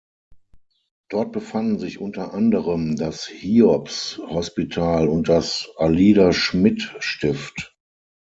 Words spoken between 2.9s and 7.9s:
das Hiobs-Hospital und das Alida-Schmidt-Stift.